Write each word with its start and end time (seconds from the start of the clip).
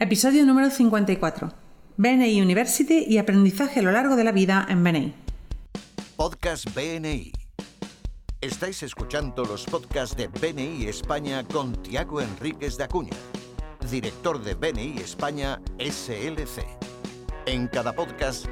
Episodio 0.00 0.46
número 0.46 0.70
54. 0.70 1.52
BNI 1.96 2.40
University 2.40 3.04
y 3.08 3.18
aprendizaje 3.18 3.80
a 3.80 3.82
lo 3.82 3.90
largo 3.90 4.14
de 4.14 4.22
la 4.22 4.30
vida 4.30 4.64
en 4.68 4.84
BNI. 4.84 5.12
Podcast 6.14 6.72
BNI. 6.72 7.32
Estáis 8.40 8.84
escuchando 8.84 9.44
los 9.44 9.64
podcasts 9.64 10.16
de 10.16 10.28
BNI 10.28 10.84
España 10.86 11.42
con 11.42 11.72
Tiago 11.82 12.20
Enríquez 12.20 12.76
de 12.76 12.84
Acuña, 12.84 13.16
director 13.90 14.40
de 14.40 14.54
BNI 14.54 14.98
España 14.98 15.60
SLC. 15.80 16.64
En 17.46 17.66
cada 17.66 17.92
podcast 17.92 18.46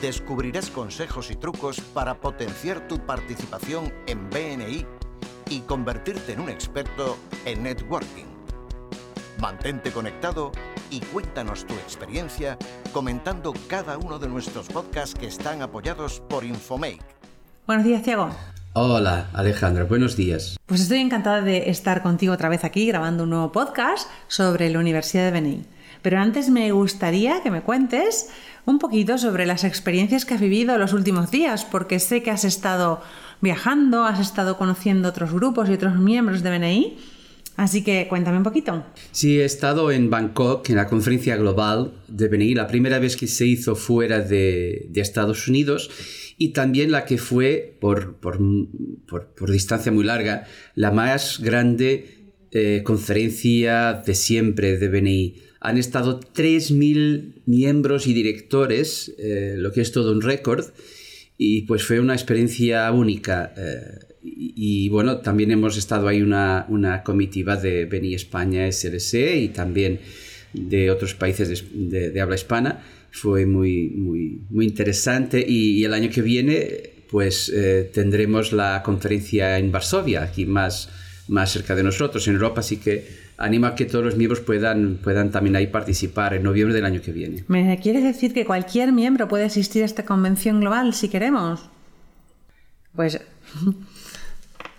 descubrirás 0.00 0.70
consejos 0.70 1.32
y 1.32 1.34
trucos 1.34 1.80
para 1.80 2.20
potenciar 2.20 2.86
tu 2.86 3.04
participación 3.04 3.92
en 4.06 4.30
BNI 4.30 4.86
y 5.50 5.60
convertirte 5.62 6.34
en 6.34 6.42
un 6.42 6.48
experto 6.48 7.18
en 7.44 7.64
networking. 7.64 8.31
Mantente 9.42 9.90
conectado 9.90 10.52
y 10.88 11.00
cuéntanos 11.00 11.66
tu 11.66 11.74
experiencia 11.74 12.56
comentando 12.92 13.52
cada 13.66 13.98
uno 13.98 14.20
de 14.20 14.28
nuestros 14.28 14.68
podcasts 14.68 15.18
que 15.18 15.26
están 15.26 15.62
apoyados 15.62 16.22
por 16.28 16.44
Infomake. 16.44 17.00
Buenos 17.66 17.84
días, 17.84 18.04
Tiago. 18.04 18.30
Hola, 18.74 19.30
Alejandra, 19.32 19.82
buenos 19.82 20.16
días. 20.16 20.60
Pues 20.66 20.82
estoy 20.82 20.98
encantada 20.98 21.40
de 21.40 21.70
estar 21.70 22.04
contigo 22.04 22.32
otra 22.32 22.48
vez 22.48 22.62
aquí 22.62 22.86
grabando 22.86 23.24
un 23.24 23.30
nuevo 23.30 23.50
podcast 23.50 24.08
sobre 24.28 24.70
la 24.70 24.78
Universidad 24.78 25.32
de 25.32 25.40
BNI. 25.40 25.64
Pero 26.02 26.20
antes 26.20 26.48
me 26.48 26.70
gustaría 26.70 27.42
que 27.42 27.50
me 27.50 27.62
cuentes 27.62 28.30
un 28.64 28.78
poquito 28.78 29.18
sobre 29.18 29.44
las 29.44 29.64
experiencias 29.64 30.24
que 30.24 30.34
has 30.34 30.40
vivido 30.40 30.78
los 30.78 30.92
últimos 30.92 31.32
días, 31.32 31.64
porque 31.64 31.98
sé 31.98 32.22
que 32.22 32.30
has 32.30 32.44
estado 32.44 33.02
viajando, 33.40 34.04
has 34.04 34.20
estado 34.20 34.56
conociendo 34.56 35.08
otros 35.08 35.32
grupos 35.32 35.68
y 35.68 35.72
otros 35.72 35.96
miembros 35.96 36.44
de 36.44 36.50
BNI. 36.56 36.98
Así 37.56 37.84
que 37.84 38.06
cuéntame 38.08 38.38
un 38.38 38.42
poquito. 38.42 38.84
Sí, 39.10 39.38
he 39.40 39.44
estado 39.44 39.90
en 39.90 40.08
Bangkok 40.08 40.68
en 40.70 40.76
la 40.76 40.86
conferencia 40.86 41.36
global 41.36 41.92
de 42.08 42.28
BNI, 42.28 42.54
la 42.54 42.66
primera 42.66 42.98
vez 42.98 43.16
que 43.16 43.26
se 43.26 43.46
hizo 43.46 43.76
fuera 43.76 44.20
de, 44.20 44.90
Estados 44.94 45.48
Unidos 45.48 45.90
y 46.38 46.50
también 46.50 46.90
la 46.92 47.04
que 47.04 47.18
fue, 47.18 47.76
por, 47.80 48.16
por, 48.16 48.38
distancia 49.50 49.92
muy 49.92 50.04
larga, 50.04 50.46
la 50.74 50.90
más 50.90 51.40
grande 51.40 52.32
eh, 52.52 52.82
conferencia 52.84 54.02
de 54.04 54.14
siempre 54.14 54.78
de 54.78 54.88
BNI. 54.88 55.36
Han 55.60 55.78
estado 55.78 56.20
3.000 56.20 57.42
miembros 57.46 58.06
y 58.06 58.14
directores, 58.14 59.14
eh, 59.18 59.54
lo 59.58 59.72
que 59.72 59.82
es 59.82 59.92
todo 59.92 60.12
un 60.12 60.22
récord, 60.22 60.66
y 61.36 61.62
pues 61.62 61.84
fue 61.84 62.00
una 62.00 62.14
experiencia 62.14 62.90
única. 62.92 63.52
Eh, 63.56 64.11
y, 64.24 64.88
bueno, 64.88 65.18
también 65.18 65.50
hemos 65.50 65.76
estado 65.76 66.06
ahí 66.06 66.22
una, 66.22 66.66
una 66.68 67.02
comitiva 67.02 67.56
de 67.56 67.86
Beni 67.86 68.14
España 68.14 68.70
SLC 68.70 69.36
y 69.36 69.48
también 69.48 70.00
de 70.52 70.90
otros 70.90 71.14
países 71.14 71.64
de, 71.72 72.20
habla 72.20 72.36
hispana. 72.36 72.82
Fue 73.10 73.46
muy, 73.46 73.90
muy, 73.90 74.42
muy 74.48 74.66
interesante 74.66 75.44
y, 75.46 75.84
el 75.84 75.92
año 75.92 76.08
que 76.10 76.22
viene 76.22 76.90
pues 77.10 77.52
eh, 77.54 77.90
tendremos 77.92 78.52
la 78.52 78.82
conferencia 78.82 79.58
en 79.58 79.70
Varsovia, 79.70 80.22
aquí 80.22 80.46
más, 80.46 80.88
más 81.28 81.52
cerca 81.52 81.74
de 81.74 81.82
nosotros, 81.82 82.26
en 82.26 82.34
Europa, 82.34 82.60
así 82.60 82.78
que 82.78 83.06
animo 83.36 83.66
a 83.66 83.74
que 83.74 83.84
todos 83.84 84.02
los 84.02 84.16
miembros 84.16 84.40
puedan, 84.40 84.98
puedan 85.02 85.30
también 85.30 85.56
ahí 85.56 85.66
participar 85.66 86.32
en 86.32 86.44
noviembre 86.44 86.74
del 86.74 86.86
año 86.86 87.02
que 87.02 87.12
viene. 87.12 87.44
¿Me 87.48 87.78
quieres 87.82 88.02
decir 88.02 88.32
que 88.32 88.46
cualquier 88.46 88.92
miembro 88.92 89.28
puede 89.28 89.44
asistir 89.44 89.82
a 89.82 89.84
esta 89.84 90.06
convención 90.06 90.60
global 90.60 90.94
si 90.94 91.08
queremos? 91.08 91.68
Pues 92.94 93.20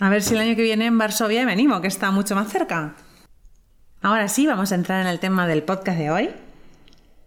a 0.03 0.09
ver 0.09 0.21
si 0.21 0.33
el 0.33 0.41
año 0.41 0.55
que 0.57 0.63
viene 0.63 0.87
en 0.87 0.97
Varsovia 0.97 1.45
venimos, 1.45 1.79
que 1.79 1.87
está 1.87 2.11
mucho 2.11 2.35
más 2.35 2.51
cerca. 2.51 2.93
Ahora 4.01 4.27
sí, 4.27 4.45
vamos 4.45 4.73
a 4.73 4.75
entrar 4.75 4.99
en 4.99 5.07
el 5.07 5.19
tema 5.19 5.47
del 5.47 5.63
podcast 5.63 5.97
de 5.97 6.11
hoy 6.11 6.29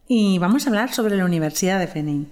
y 0.07 0.37
vamos 0.39 0.67
a 0.67 0.69
hablar 0.69 0.93
sobre 0.93 1.17
la 1.17 1.25
Universidad 1.25 1.79
de 1.79 1.87
BNI. 1.87 2.27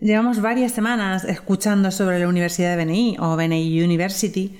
Llevamos 0.00 0.42
varias 0.42 0.72
semanas 0.72 1.22
escuchando 1.22 1.92
sobre 1.92 2.18
la 2.18 2.26
Universidad 2.26 2.76
de 2.76 2.84
BNI 2.84 3.16
o 3.20 3.36
BNI 3.36 3.80
University 3.80 4.58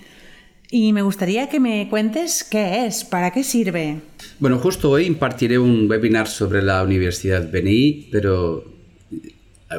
y 0.71 0.93
me 0.93 1.03
gustaría 1.03 1.49
que 1.49 1.59
me 1.59 1.89
cuentes 1.91 2.45
qué 2.45 2.87
es, 2.87 3.03
para 3.03 3.33
qué 3.33 3.43
sirve. 3.43 4.03
Bueno, 4.39 4.59
justo 4.59 4.93
hoy 4.93 5.07
impartiré 5.07 5.59
un 5.59 5.91
webinar 5.91 6.29
sobre 6.29 6.63
la 6.63 6.85
Universidad 6.85 7.51
BNI, 7.51 8.11
pero 8.13 8.65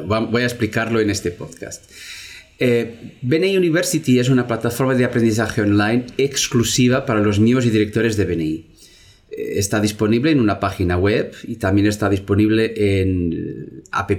voy 0.04 0.42
a 0.42 0.44
explicarlo 0.44 1.00
en 1.00 1.08
este 1.08 1.30
podcast. 1.30 1.90
Eh, 2.58 3.18
University 3.22 4.18
es 4.18 4.28
una 4.28 4.46
plataforma 4.46 4.94
de 4.94 5.04
aprendizaje 5.04 5.62
online 5.62 6.06
exclusiva 6.16 7.06
para 7.06 7.20
los 7.20 7.38
miembros 7.38 7.66
y 7.66 7.70
directores 7.70 8.16
de 8.16 8.24
BNI. 8.24 8.66
Eh, 9.30 9.58
está 9.58 9.80
disponible 9.80 10.32
en 10.32 10.40
una 10.40 10.58
página 10.58 10.96
web 10.96 11.32
y 11.44 11.56
también 11.56 11.86
está 11.86 12.08
disponible 12.08 13.00
en 13.00 13.84
app 13.92 14.10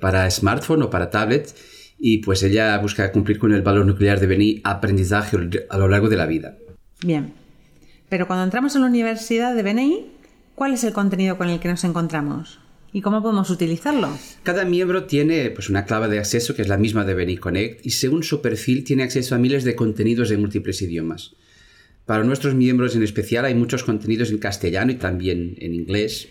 para 0.00 0.30
smartphone 0.30 0.82
o 0.82 0.90
para 0.90 1.10
tablet 1.10 1.54
y 1.98 2.18
pues 2.18 2.42
ella 2.42 2.76
busca 2.78 3.10
cumplir 3.10 3.38
con 3.38 3.52
el 3.52 3.62
valor 3.62 3.86
nuclear 3.86 4.20
de 4.20 4.26
BNI 4.26 4.60
aprendizaje 4.64 5.38
a 5.70 5.78
lo 5.78 5.88
largo 5.88 6.08
de 6.10 6.16
la 6.16 6.26
vida. 6.26 6.56
Bien, 7.02 7.32
pero 8.10 8.26
cuando 8.26 8.44
entramos 8.44 8.74
en 8.76 8.82
la 8.82 8.88
universidad 8.88 9.54
de 9.54 9.62
BNI, 9.62 10.06
¿cuál 10.54 10.74
es 10.74 10.84
el 10.84 10.92
contenido 10.92 11.38
con 11.38 11.48
el 11.48 11.60
que 11.60 11.68
nos 11.68 11.84
encontramos? 11.84 12.58
¿Y 12.96 13.02
cómo 13.02 13.20
podemos 13.20 13.50
utilizarlo? 13.50 14.08
Cada 14.42 14.64
miembro 14.64 15.04
tiene 15.04 15.50
pues, 15.50 15.68
una 15.68 15.84
clave 15.84 16.08
de 16.08 16.18
acceso 16.18 16.54
que 16.54 16.62
es 16.62 16.68
la 16.68 16.78
misma 16.78 17.04
de 17.04 17.12
BeniConnect 17.12 17.84
y 17.84 17.90
según 17.90 18.22
su 18.22 18.40
perfil 18.40 18.84
tiene 18.84 19.02
acceso 19.02 19.34
a 19.34 19.38
miles 19.38 19.64
de 19.64 19.76
contenidos 19.76 20.30
de 20.30 20.38
múltiples 20.38 20.80
idiomas. 20.80 21.32
Para 22.06 22.24
nuestros 22.24 22.54
miembros 22.54 22.96
en 22.96 23.02
especial 23.02 23.44
hay 23.44 23.54
muchos 23.54 23.84
contenidos 23.84 24.30
en 24.30 24.38
castellano 24.38 24.92
y 24.92 24.94
también 24.94 25.56
en 25.58 25.74
inglés. 25.74 26.28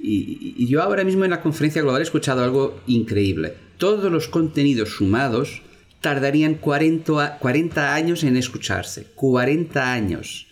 Y, 0.00 0.66
yo 0.66 0.80
ahora 0.80 1.04
mismo 1.04 1.26
en 1.26 1.30
la 1.30 1.42
conferencia 1.42 1.82
global 1.82 2.00
he 2.00 2.04
escuchado 2.04 2.42
algo 2.42 2.80
increíble. 2.86 3.52
Todos 3.76 4.10
los 4.10 4.28
contenidos 4.28 4.88
sumados 4.88 5.60
tardarían 6.00 6.54
40, 6.54 7.36
40 7.38 7.94
años 7.94 8.24
en 8.24 8.38
escucharse. 8.38 9.08
40 9.14 9.92
años. 9.92 10.47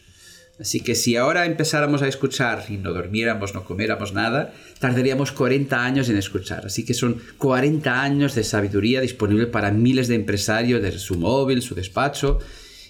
Así 0.58 0.80
que 0.80 0.94
si 0.94 1.16
ahora 1.16 1.44
empezáramos 1.44 2.00
a 2.00 2.08
escuchar 2.08 2.64
y 2.70 2.78
no 2.78 2.94
durmiéramos, 2.94 3.54
no 3.54 3.64
comiéramos 3.64 4.14
nada, 4.14 4.54
tardaríamos 4.80 5.32
40 5.32 5.84
años 5.84 6.08
en 6.08 6.16
escuchar. 6.16 6.64
Así 6.64 6.84
que 6.84 6.94
son 6.94 7.20
40 7.36 8.02
años 8.02 8.34
de 8.34 8.42
sabiduría 8.42 9.02
disponible 9.02 9.46
para 9.46 9.70
miles 9.70 10.08
de 10.08 10.14
empresarios 10.14 10.80
desde 10.80 10.98
su 10.98 11.18
móvil, 11.18 11.60
su 11.60 11.74
despacho 11.74 12.38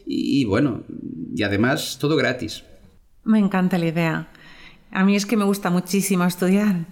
y, 0.06 0.44
bueno, 0.44 0.84
y 1.34 1.42
además 1.42 1.98
todo 2.00 2.14
gratis. 2.14 2.62
Me 3.24 3.40
encanta 3.40 3.78
la 3.78 3.86
idea. 3.86 4.28
A 4.92 5.04
mí 5.04 5.16
es 5.16 5.26
que 5.26 5.36
me 5.36 5.44
gusta 5.44 5.68
muchísimo 5.70 6.24
estudiar. 6.24 6.86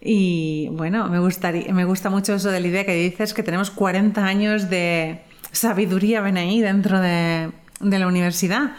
Y 0.00 0.68
bueno, 0.72 1.08
me, 1.08 1.18
gustaría, 1.18 1.70
me 1.74 1.84
gusta 1.84 2.08
mucho 2.08 2.34
eso 2.34 2.50
de 2.50 2.60
la 2.60 2.68
idea 2.68 2.86
que 2.86 2.94
dices 2.94 3.34
que 3.34 3.42
tenemos 3.42 3.70
40 3.70 4.24
años 4.24 4.70
de 4.70 5.20
sabiduría 5.52 6.22
dentro 6.22 7.00
de, 7.00 7.50
de 7.80 7.98
la 7.98 8.06
universidad. 8.06 8.74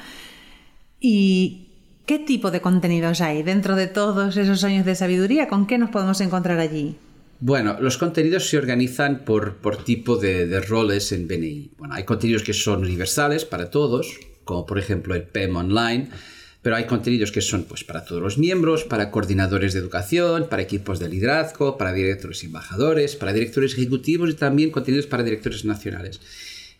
¿Y 1.08 1.68
qué 2.08 2.18
tipo 2.18 2.50
de 2.50 2.62
contenidos 2.62 3.22
hay 3.22 3.44
dentro 3.44 3.76
de 3.76 3.86
todos 3.86 4.38
esos 4.38 4.64
años 4.64 4.88
de 4.88 4.96
sabiduría? 4.96 5.48
¿Con 5.48 5.68
qué 5.68 5.78
nos 5.78 5.92
podemos 5.92 6.20
encontrar 6.20 6.58
allí? 6.58 6.96
Bueno, 7.40 7.78
los 7.80 8.00
contenidos 8.00 8.50
se 8.50 8.58
organizan 8.58 9.24
por, 9.24 9.58
por 9.58 9.84
tipo 9.84 10.18
de, 10.18 10.60
roles 10.62 11.12
en 11.12 11.28
BNI. 11.28 11.74
Bueno, 11.78 11.94
hay 11.94 12.06
contenidos 12.06 12.42
que 12.42 12.54
son 12.54 12.80
universales 12.80 13.46
para 13.46 13.70
todos, 13.70 14.18
como 14.46 14.66
por 14.66 14.80
ejemplo 14.80 15.14
el 15.14 15.22
PEM 15.22 15.56
Online, 15.56 16.10
pero 16.64 16.76
hay 16.76 16.86
contenidos 16.86 17.32
que 17.32 17.42
son 17.42 17.66
pues, 17.66 17.84
para 17.84 18.04
todos 18.04 18.24
los 18.24 18.40
miembros, 18.40 18.84
para 18.84 19.12
coordinadores 19.12 19.74
de 19.74 19.82
educación, 19.82 20.48
para 20.50 20.64
equipos 20.64 20.98
de 20.98 21.08
liderazgo, 21.08 21.78
para 21.78 21.94
directores 21.94 22.42
y 22.42 22.48
embajadores, 22.48 23.16
para 23.16 23.32
directores 23.32 23.74
ejecutivos 23.74 24.32
y 24.32 24.34
también 24.34 24.72
contenidos 24.72 25.06
para 25.06 25.22
directores 25.22 25.66
nacionales. 25.66 26.20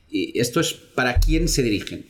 Y 0.10 0.40
esto 0.40 0.62
es 0.62 0.74
para 0.74 1.20
quién 1.20 1.48
se 1.48 1.62
dirigen. 1.62 2.08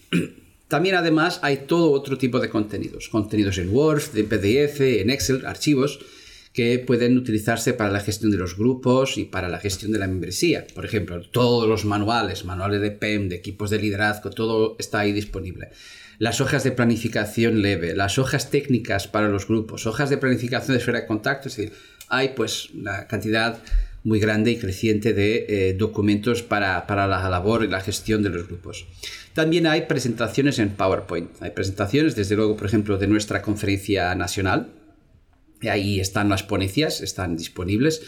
También 0.67 0.95
además 0.95 1.39
hay 1.43 1.65
todo 1.67 1.91
otro 1.91 2.17
tipo 2.17 2.39
de 2.39 2.49
contenidos, 2.49 3.09
contenidos 3.09 3.57
en 3.57 3.69
Word, 3.69 4.03
en 4.15 4.27
PDF, 4.27 4.81
en 4.81 5.09
Excel, 5.09 5.45
archivos 5.45 5.99
que 6.55 6.79
pueden 6.79 7.17
utilizarse 7.17 7.73
para 7.73 7.91
la 7.91 7.99
gestión 7.99 8.31
de 8.31 8.37
los 8.37 8.57
grupos 8.57 9.17
y 9.17 9.25
para 9.25 9.49
la 9.49 9.59
gestión 9.59 9.91
de 9.91 9.99
la 9.99 10.07
membresía. 10.07 10.65
Por 10.73 10.85
ejemplo, 10.85 11.21
todos 11.21 11.67
los 11.67 11.83
manuales, 11.83 12.45
manuales 12.45 12.79
de 12.79 12.91
PEM, 12.91 13.27
de 13.27 13.35
equipos 13.35 13.69
de 13.69 13.77
liderazgo, 13.77 14.29
todo 14.29 14.77
está 14.79 14.99
ahí 14.99 15.11
disponible. 15.11 15.71
Las 16.17 16.39
hojas 16.39 16.63
de 16.63 16.71
planificación 16.71 17.61
leve, 17.61 17.93
las 17.93 18.17
hojas 18.17 18.49
técnicas 18.51 19.05
para 19.09 19.27
los 19.27 19.49
grupos, 19.49 19.85
hojas 19.85 20.09
de 20.09 20.17
planificación 20.17 20.71
de 20.71 20.79
esfera 20.79 21.01
de 21.01 21.07
contacto, 21.07 21.49
es 21.49 21.57
decir, 21.57 21.73
hay 22.07 22.29
pues 22.29 22.69
una 22.69 23.05
cantidad 23.05 23.59
muy 24.05 24.19
grande 24.19 24.51
y 24.51 24.57
creciente 24.57 25.13
de 25.13 25.45
eh, 25.49 25.73
documentos 25.73 26.43
para, 26.43 26.85
para, 26.85 27.07
la 27.07 27.27
labor 27.27 27.63
y 27.63 27.67
la 27.67 27.81
gestión 27.81 28.21
de 28.21 28.29
los 28.29 28.47
grupos. 28.47 28.85
También 29.33 29.65
hay 29.65 29.81
presentaciones 29.81 30.59
en 30.59 30.69
PowerPoint. 30.69 31.31
Hay 31.41 31.51
presentaciones, 31.51 32.15
desde 32.15 32.35
luego, 32.35 32.55
por 32.55 32.67
ejemplo, 32.67 32.97
de 32.99 33.07
nuestra 33.07 33.41
conferencia 33.41 34.13
nacional. 34.13 34.69
Ahí 35.67 35.99
están 35.99 36.29
las 36.29 36.43
ponencias, 36.43 37.01
están 37.01 37.35
disponibles. 37.35 38.03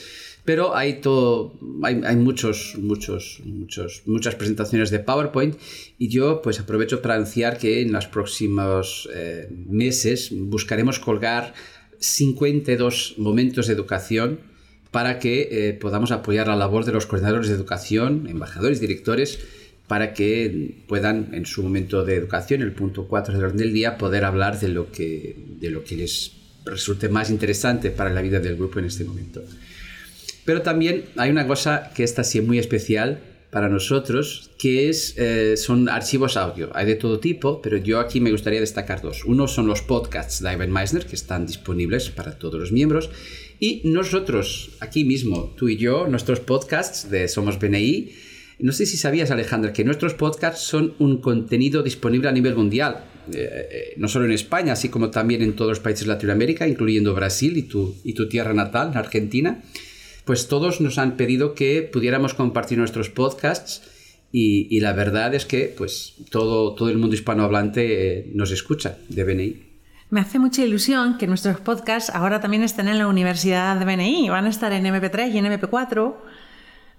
Pero 0.45 0.77
hay, 0.77 1.01
todo, 1.01 1.59
hay, 1.83 1.99
hay 2.05 2.15
muchos, 2.15 2.75
muchos, 2.77 3.41
muchos, 3.43 4.03
muchas 4.05 4.35
presentaciones 4.35 4.91
de 4.91 4.99
PowerPoint 4.99 5.57
y 5.97 6.07
yo 6.07 6.41
pues 6.41 6.59
aprovecho 6.61 7.01
para 7.01 7.15
anunciar 7.15 7.57
que 7.57 7.81
en 7.81 7.91
los 7.91 8.07
próximos 8.07 9.09
eh, 9.13 9.49
meses 9.51 10.29
buscaremos 10.31 10.99
colgar 10.99 11.53
52 11.99 13.15
momentos 13.17 13.67
de 13.67 13.73
educación 13.73 14.39
para 14.97 15.19
que 15.19 15.47
eh, 15.51 15.73
podamos 15.73 16.09
apoyar 16.09 16.47
la 16.47 16.55
labor 16.55 16.83
de 16.83 16.91
los 16.91 17.05
coordinadores 17.05 17.49
de 17.49 17.53
educación, 17.53 18.25
embajadores, 18.27 18.79
directores, 18.79 19.37
para 19.85 20.11
que 20.15 20.73
puedan 20.87 21.35
en 21.35 21.45
su 21.45 21.61
momento 21.61 22.03
de 22.03 22.15
educación, 22.15 22.63
el 22.63 22.71
punto 22.71 23.07
4 23.07 23.35
del 23.35 23.43
orden 23.43 23.57
del 23.57 23.73
día, 23.73 23.99
poder 23.99 24.25
hablar 24.25 24.59
de 24.59 24.69
lo 24.69 24.91
que, 24.91 25.35
de 25.59 25.69
lo 25.69 25.83
que 25.83 25.97
les 25.97 26.31
resulte 26.65 27.09
más 27.09 27.29
interesante 27.29 27.91
para 27.91 28.09
la 28.09 28.23
vida 28.23 28.39
del 28.39 28.55
grupo 28.55 28.79
en 28.79 28.85
este 28.85 29.03
momento. 29.03 29.43
Pero 30.45 30.63
también 30.63 31.05
hay 31.15 31.29
una 31.29 31.45
cosa 31.45 31.91
que 31.93 32.03
está 32.03 32.23
sí 32.23 32.41
muy 32.41 32.57
especial 32.57 33.19
para 33.51 33.69
nosotros, 33.69 34.49
que 34.57 34.89
es, 34.89 35.13
eh, 35.17 35.57
son 35.57 35.89
archivos 35.89 36.37
audio. 36.37 36.71
Hay 36.73 36.87
de 36.87 36.95
todo 36.95 37.19
tipo, 37.19 37.61
pero 37.61 37.77
yo 37.77 37.99
aquí 37.99 38.19
me 38.19 38.31
gustaría 38.31 38.59
destacar 38.59 39.03
dos. 39.03 39.25
Uno 39.25 39.47
son 39.47 39.67
los 39.67 39.83
podcasts 39.83 40.41
de 40.41 40.51
Ivan 40.51 40.71
Meisner, 40.71 41.05
que 41.05 41.15
están 41.15 41.45
disponibles 41.45 42.09
para 42.09 42.39
todos 42.39 42.59
los 42.59 42.71
miembros. 42.71 43.11
Y 43.59 43.81
nosotros, 43.85 44.71
aquí 44.79 45.03
mismo, 45.03 45.53
tú 45.57 45.67
y 45.69 45.77
yo, 45.77 46.07
nuestros 46.07 46.39
podcasts 46.39 47.09
de 47.09 47.27
Somos 47.27 47.59
BNI, 47.59 48.11
no 48.59 48.71
sé 48.71 48.85
si 48.85 48.97
sabías, 48.97 49.31
Alejandra, 49.31 49.73
que 49.73 49.83
nuestros 49.83 50.13
podcasts 50.13 50.61
son 50.61 50.93
un 50.99 51.21
contenido 51.21 51.83
disponible 51.83 52.29
a 52.29 52.31
nivel 52.31 52.55
mundial. 52.55 53.05
Eh, 53.33 53.67
eh, 53.71 53.93
no 53.97 54.07
solo 54.07 54.25
en 54.25 54.31
España, 54.31 54.73
así 54.73 54.89
como 54.89 55.11
también 55.11 55.41
en 55.41 55.55
todos 55.55 55.69
los 55.69 55.79
países 55.79 56.07
de 56.07 56.13
Latinoamérica, 56.13 56.67
incluyendo 56.67 57.13
Brasil 57.13 57.57
y 57.57 57.63
tu, 58.13 58.29
tierra 58.29 58.53
natal, 58.53 58.91
Argentina 58.95 59.63
pues 60.27 60.49
todos 60.49 60.81
nos 60.81 60.97
han 60.97 61.15
pedido 61.15 61.55
que 61.55 61.81
pudiéramos 61.81 62.33
compartir 62.33 62.77
nuestros 62.77 63.09
podcasts 63.09 63.81
y, 64.29 64.79
la 64.81 64.91
verdad 64.91 65.33
es 65.33 65.45
que 65.45 65.73
pues 65.75 66.15
todo, 66.29 66.75
todo 66.75 66.89
el 66.89 66.97
mundo 66.97 67.15
hispanohablante 67.15 68.19
eh, 68.19 68.31
nos 68.33 68.51
escucha 68.51 68.97
de 69.07 69.23
BNI. 69.23 69.66
Me 70.09 70.21
hace 70.21 70.39
mucha 70.39 70.61
ilusión 70.61 71.17
que 71.17 71.27
nuestros 71.27 71.59
podcasts 71.59 72.09
ahora 72.15 72.39
también 72.39 72.63
estén 72.63 72.87
en 72.87 72.97
la 72.97 73.07
Universidad 73.07 73.75
de 73.75 73.83
BNI, 73.83 74.29
van 74.29 74.45
a 74.45 74.49
estar 74.49 74.71
en 74.71 74.85
MP3 74.85 75.33
y 75.33 75.37
en 75.37 75.45
MP4. 75.45 76.15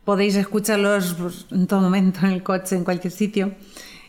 Podéis 0.05 0.37
escucharlos 0.37 1.15
pues, 1.15 1.47
en 1.51 1.67
todo 1.67 1.81
momento, 1.81 2.21
en 2.27 2.33
el 2.33 2.43
coche, 2.43 2.77
en 2.77 2.85
cualquier 2.85 3.13
sitio. 3.13 3.55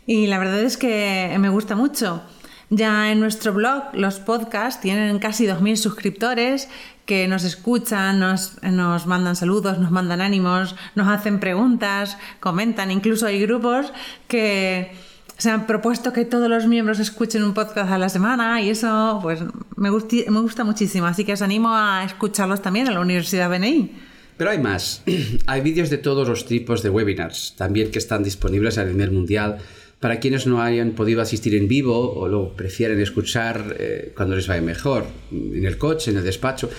Y 0.06 0.28
la 0.28 0.38
verdad 0.38 0.60
es 0.60 0.76
que 0.76 1.34
me 1.40 1.48
gusta 1.48 1.78
mucho. 1.78 2.24
Ya 2.70 3.10
en 3.10 3.22
nuestro 3.22 3.54
blog 3.54 3.84
los 3.94 4.20
podcasts 4.20 4.82
tienen 4.82 5.18
casi 5.20 5.48
2.000 5.48 5.78
suscriptores 5.78 6.68
que 7.06 7.28
nos 7.30 7.46
escuchan, 7.46 8.20
nos, 8.20 8.62
nos, 8.62 9.08
mandan 9.08 9.38
saludos, 9.38 9.80
nos 9.80 9.92
mandan 9.92 10.20
ánimos, 10.20 10.76
nos 10.96 11.08
hacen 11.08 11.40
preguntas, 11.40 12.18
comentan. 12.42 12.92
Incluso 12.92 13.28
hay 13.28 13.42
grupos 13.42 13.94
que 14.28 14.92
se 15.40 15.50
han 15.50 15.66
propuesto 15.66 16.12
que 16.12 16.26
todos 16.26 16.50
los 16.50 16.68
miembros 16.68 17.00
escuchen 17.00 17.44
un 17.44 17.54
podcast 17.54 17.90
a 17.92 17.98
la 17.98 18.10
semana 18.10 18.62
y 18.62 18.70
eso 18.70 19.20
pues 19.24 19.40
me, 19.78 19.90
me 19.90 20.40
gusta 20.42 20.64
muchísimo. 20.66 21.08
Así 21.08 21.24
que 21.24 21.34
os 21.34 21.42
animo 21.42 21.70
a 21.74 22.04
escucharlos 22.04 22.62
también 22.62 22.88
en 22.88 22.94
la 22.94 23.00
Universidad 23.00 23.50
BNI. 23.50 23.90
Pero 24.36 24.52
hay 24.52 24.60
más. 24.60 25.02
hay 25.48 25.62
vídeos 25.62 25.90
de 25.90 25.98
todos 25.98 26.28
los 26.28 26.46
tipos 26.46 26.84
de 26.84 26.90
webinars, 26.90 27.56
también 27.58 27.90
que 27.90 28.00
están 28.00 28.22
disponibles 28.22 28.78
a 28.78 28.84
nivel 28.84 29.12
mundial 29.12 29.60
para 30.00 30.20
quienes 30.20 30.48
no 30.48 30.62
hayan 30.62 30.92
podido 30.92 31.22
asistir 31.22 31.56
en 31.56 31.68
vivo 31.68 32.14
o 32.14 32.28
lo 32.28 32.54
prefieren 32.56 33.00
escuchar 33.02 33.76
eh, 33.78 34.14
cuando 34.16 34.36
les 34.36 34.48
vaya 34.48 34.62
mejor, 34.62 35.06
en 35.32 35.66
el 35.66 35.78
coche, 35.78 36.12
en 36.12 36.18
el 36.18 36.24
despacho. 36.24 36.70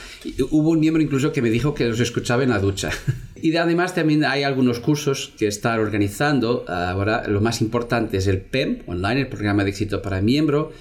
hubo 0.50 0.70
un 0.70 0.80
miembro 0.80 1.02
incluso 1.02 1.30
que 1.32 1.42
me 1.42 1.50
dijo 1.50 1.74
que 1.74 1.86
los 1.86 2.00
escuchaba 2.00 2.42
en 2.42 2.50
la 2.50 2.58
ducha. 2.58 2.90
Y 3.42 3.56
además 3.56 3.94
también 3.94 4.22
hay 4.22 4.42
algunos 4.42 4.80
cursos 4.80 5.32
que 5.38 5.46
están 5.46 5.80
organizando. 5.80 6.66
Ahora 6.68 7.26
lo 7.26 7.40
más 7.40 7.62
importante 7.62 8.18
es 8.18 8.26
el 8.26 8.42
PEM, 8.42 8.80
online, 8.86 9.22
el 9.22 9.28
programa 9.28 9.64
de 9.64 9.70
éxito 9.70 10.02
para 10.02 10.20
miembro, 10.20 10.72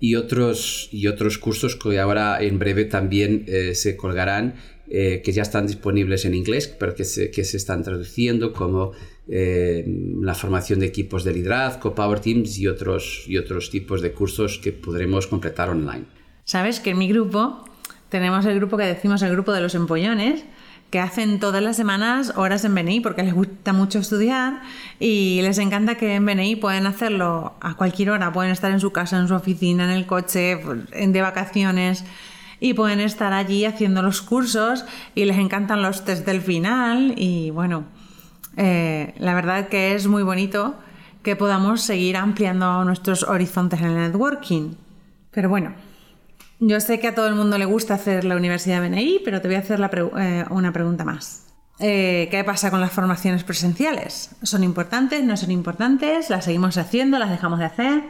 y 0.00 0.16
otros, 0.16 0.88
y 0.92 1.06
otros 1.06 1.38
cursos 1.38 1.76
que 1.76 1.98
ahora 1.98 2.42
en 2.42 2.58
breve 2.58 2.84
también 2.86 3.44
eh, 3.46 3.76
se 3.76 3.96
colgarán, 3.96 4.54
eh, 4.90 5.20
que 5.22 5.32
ya 5.32 5.42
están 5.42 5.66
disponibles 5.66 6.24
en 6.24 6.34
inglés, 6.34 6.66
pero 6.66 6.94
que 6.94 7.04
se, 7.04 7.30
que 7.30 7.44
se 7.44 7.56
están 7.58 7.82
traduciendo 7.82 8.52
como 8.52 8.92
eh, 9.28 9.84
la 10.22 10.34
formación 10.34 10.80
de 10.80 10.86
equipos 10.86 11.24
de 11.24 11.34
liderazgo, 11.34 11.94
Power 11.94 12.20
Teams 12.20 12.58
y 12.58 12.66
otros, 12.68 13.24
y 13.26 13.36
otros 13.36 13.68
tipos 13.68 14.00
de 14.00 14.12
cursos 14.12 14.58
que 14.58 14.72
podremos 14.72 15.26
completar 15.26 15.68
online. 15.68 16.06
Sabes 16.44 16.80
que 16.80 16.90
en 16.90 16.98
mi 16.98 17.08
grupo 17.08 17.64
tenemos 18.08 18.46
el 18.46 18.56
grupo 18.56 18.78
que 18.78 18.84
decimos 18.84 19.20
el 19.20 19.32
grupo 19.32 19.52
de 19.52 19.60
los 19.60 19.74
empollones, 19.74 20.44
que 20.90 21.00
hacen 21.00 21.38
todas 21.38 21.62
las 21.62 21.76
semanas 21.76 22.32
horas 22.36 22.64
en 22.64 22.74
BNI 22.74 23.00
porque 23.00 23.22
les 23.22 23.34
gusta 23.34 23.74
mucho 23.74 23.98
estudiar 23.98 24.62
y 24.98 25.40
les 25.42 25.58
encanta 25.58 25.96
que 25.96 26.14
en 26.14 26.24
BNI 26.24 26.56
pueden 26.56 26.86
hacerlo 26.86 27.56
a 27.60 27.74
cualquier 27.74 28.10
hora, 28.10 28.32
pueden 28.32 28.52
estar 28.52 28.72
en 28.72 28.80
su 28.80 28.90
casa, 28.90 29.18
en 29.18 29.28
su 29.28 29.34
oficina, 29.34 29.84
en 29.84 29.90
el 29.90 30.06
coche, 30.06 30.58
de 30.96 31.20
vacaciones 31.20 32.04
y 32.60 32.74
pueden 32.74 33.00
estar 33.00 33.32
allí 33.32 33.64
haciendo 33.64 34.02
los 34.02 34.22
cursos 34.22 34.84
y 35.14 35.24
les 35.24 35.38
encantan 35.38 35.82
los 35.82 36.04
test 36.04 36.26
del 36.26 36.40
final 36.40 37.14
y 37.16 37.50
bueno, 37.50 37.84
eh, 38.56 39.14
la 39.18 39.34
verdad 39.34 39.68
que 39.68 39.94
es 39.94 40.06
muy 40.06 40.22
bonito 40.22 40.74
que 41.22 41.36
podamos 41.36 41.82
seguir 41.82 42.16
ampliando 42.16 42.84
nuestros 42.84 43.22
horizontes 43.22 43.80
en 43.80 43.86
el 43.86 43.94
networking. 43.94 44.74
Pero 45.30 45.48
bueno, 45.48 45.74
yo 46.60 46.80
sé 46.80 46.98
que 46.98 47.08
a 47.08 47.14
todo 47.14 47.28
el 47.28 47.34
mundo 47.34 47.58
le 47.58 47.64
gusta 47.64 47.94
hacer 47.94 48.24
la 48.24 48.36
Universidad 48.36 48.80
BNI, 48.80 49.20
pero 49.24 49.40
te 49.40 49.48
voy 49.48 49.56
a 49.56 49.60
hacer 49.60 49.80
eh, 50.18 50.44
una 50.50 50.72
pregunta 50.72 51.04
más. 51.04 51.44
Eh, 51.78 52.26
¿Qué 52.32 52.42
pasa 52.42 52.70
con 52.70 52.80
las 52.80 52.90
formaciones 52.90 53.44
presenciales? 53.44 54.30
¿Son 54.42 54.64
importantes? 54.64 55.22
¿No 55.22 55.36
son 55.36 55.52
importantes? 55.52 56.30
¿Las 56.30 56.44
seguimos 56.44 56.76
haciendo? 56.76 57.18
¿Las 57.18 57.30
dejamos 57.30 57.60
de 57.60 57.66
hacer? 57.66 58.02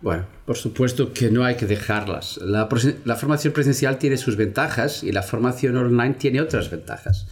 Bueno, 0.00 0.26
por 0.46 0.56
supuesto 0.56 1.12
que 1.12 1.30
no 1.30 1.44
hay 1.44 1.56
que 1.56 1.66
dejarlas. 1.66 2.38
La, 2.38 2.68
formación 3.16 3.52
presencial 3.52 3.98
tiene 3.98 4.16
sus 4.16 4.36
ventajas 4.36 5.02
y 5.02 5.10
la 5.10 5.22
formación 5.22 5.76
online 5.76 6.14
tiene 6.14 6.40
otras 6.40 6.70
ventajas. 6.70 7.26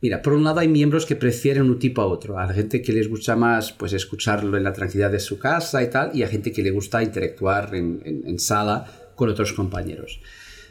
Mira, 0.00 0.20
por 0.20 0.32
un 0.32 0.42
lado 0.42 0.58
hay 0.58 0.66
miembros 0.66 1.06
que 1.06 1.14
prefieren 1.14 1.70
un 1.70 1.78
tipo 1.78 2.02
a 2.02 2.06
otro. 2.06 2.38
A 2.38 2.46
la 2.46 2.54
gente 2.54 2.82
que 2.82 2.92
les 2.92 3.08
gusta 3.08 3.36
más 3.36 3.70
pues, 3.72 3.92
escucharlo 3.92 4.56
en 4.56 4.64
la 4.64 4.72
tranquilidad 4.72 5.12
de 5.12 5.20
su 5.20 5.38
casa 5.38 5.80
y 5.80 5.90
tal, 5.90 6.10
y 6.12 6.24
a 6.24 6.28
gente 6.28 6.50
que 6.50 6.62
le 6.62 6.72
gusta 6.72 7.04
interactuar 7.04 7.72
en, 7.76 8.38
sala 8.40 8.84
con 9.14 9.28
otros 9.28 9.52
compañeros. 9.52 10.20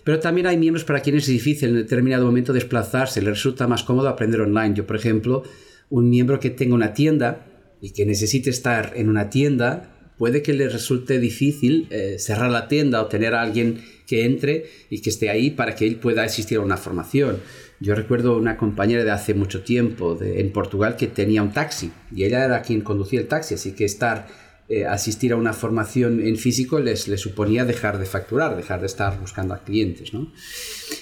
Pero 0.04 0.20
también 0.20 0.48
hay 0.48 0.58
miembros 0.58 0.84
para 0.84 1.00
quienes 1.00 1.24
es 1.24 1.30
difícil 1.30 1.70
en 1.70 1.76
determinado 1.76 2.26
momento 2.26 2.52
desplazarse, 2.52 3.22
les 3.22 3.30
resulta 3.30 3.68
más 3.68 3.84
cómodo 3.84 4.10
aprender 4.10 4.42
online. 4.42 4.74
Yo, 4.76 4.86
por 4.86 4.98
ejemplo, 4.98 5.44
un 5.90 6.10
miembro 6.10 6.42
que 6.42 6.50
tenga 6.50 6.76
una 6.76 6.94
tienda 6.94 7.46
y 7.80 7.92
que 7.92 8.06
necesite 8.06 8.50
estar 8.50 8.92
en 8.96 9.08
una 9.08 9.30
tienda, 9.30 10.01
puede 10.18 10.42
que 10.42 10.54
le 10.54 10.70
resulte 10.70 11.20
difícil 11.20 11.88
eh, 11.90 12.18
cerrar 12.20 12.52
la 12.52 12.68
tienda 12.68 13.02
o 13.02 13.08
tener 13.08 13.34
a 13.34 13.42
alguien 13.42 13.82
que 14.08 14.26
entre 14.26 14.66
y 14.90 15.02
que 15.02 15.10
esté 15.10 15.30
ahí 15.30 15.52
para 15.52 15.76
que 15.76 15.88
él 15.88 15.96
pueda 15.96 16.24
asistir 16.24 16.58
a 16.58 16.62
una 16.62 16.78
formación. 16.78 17.40
Yo 17.80 17.96
recuerdo 17.96 18.38
una 18.38 18.58
compañera 18.58 19.04
de 19.04 19.12
hace 19.12 19.34
mucho 19.34 19.64
tiempo 19.64 20.18
en 20.22 20.52
Portugal 20.52 20.98
que 20.98 21.08
tenía 21.08 21.42
un 21.42 21.52
taxi 21.52 21.92
y 22.16 22.26
ella 22.26 22.46
era 22.46 22.62
quien 22.62 22.82
conducía 22.82 23.20
el 23.20 23.28
taxi, 23.28 23.56
así 23.56 23.72
que 23.72 23.86
estar, 23.86 24.28
eh, 24.70 24.86
asistir 24.86 25.34
a 25.34 25.36
una 25.36 25.54
formación 25.54 26.20
en 26.26 26.38
físico 26.38 26.80
les, 26.80 27.06
suponía 27.20 27.66
dejar 27.66 27.98
de 27.98 28.06
facturar, 28.06 28.56
dejar 28.56 28.82
de 28.82 28.86
estar 28.86 29.20
buscando 29.20 29.56
a 29.56 29.64
clientes. 29.64 30.12